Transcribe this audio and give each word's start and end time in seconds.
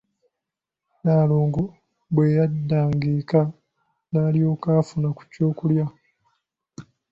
Naalongo 1.03 1.61
bwe 2.13 2.25
yaddanga 2.35 3.07
eka, 3.19 3.41
n'alyokka 4.11 4.69
affuna 4.79 5.09
ku 5.17 5.23
kyokulya. 5.31 5.85